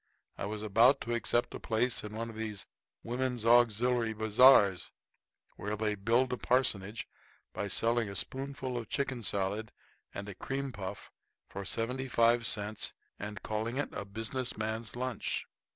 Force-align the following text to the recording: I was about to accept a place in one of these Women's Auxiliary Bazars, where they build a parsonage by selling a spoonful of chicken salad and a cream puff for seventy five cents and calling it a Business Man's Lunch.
I 0.35 0.47
was 0.47 0.63
about 0.63 0.99
to 1.01 1.13
accept 1.13 1.53
a 1.53 1.59
place 1.59 2.03
in 2.03 2.15
one 2.15 2.31
of 2.31 2.35
these 2.35 2.65
Women's 3.03 3.45
Auxiliary 3.45 4.13
Bazars, 4.13 4.89
where 5.57 5.75
they 5.75 5.93
build 5.93 6.33
a 6.33 6.37
parsonage 6.37 7.07
by 7.53 7.67
selling 7.67 8.09
a 8.09 8.15
spoonful 8.15 8.79
of 8.79 8.89
chicken 8.89 9.21
salad 9.21 9.71
and 10.11 10.27
a 10.27 10.33
cream 10.33 10.71
puff 10.71 11.11
for 11.49 11.63
seventy 11.65 12.07
five 12.07 12.47
cents 12.47 12.93
and 13.19 13.43
calling 13.43 13.77
it 13.77 13.89
a 13.91 14.03
Business 14.03 14.57
Man's 14.57 14.95
Lunch. 14.95 15.45